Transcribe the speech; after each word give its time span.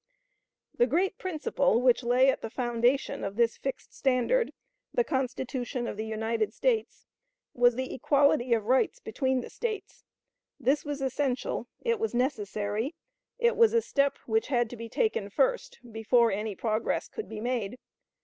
The 0.77 0.87
great 0.87 1.19
principle 1.19 1.79
which 1.79 2.01
lay 2.01 2.31
at 2.31 2.41
the 2.41 2.49
foundation 2.49 3.23
of 3.23 3.35
this 3.35 3.55
fixed 3.57 3.93
standard, 3.93 4.51
the 4.91 5.03
Constitution 5.03 5.85
of 5.85 5.95
the 5.95 6.07
United 6.07 6.55
States, 6.55 7.05
was 7.53 7.75
the 7.75 7.93
equality 7.93 8.51
of 8.55 8.65
rights 8.65 8.99
between 8.99 9.41
the 9.41 9.49
States. 9.51 10.03
This 10.59 10.83
was 10.83 11.01
essential; 11.01 11.67
it 11.81 11.99
was 11.99 12.15
necessary; 12.15 12.95
it 13.37 13.55
was 13.55 13.75
a 13.75 13.81
step 13.83 14.17
which 14.25 14.47
had 14.47 14.71
to 14.71 14.75
be 14.75 14.89
taken 14.89 15.29
first, 15.29 15.77
before 15.91 16.31
any 16.31 16.55
progress 16.55 17.07
could 17.07 17.29
be 17.29 17.39
made. 17.39 17.77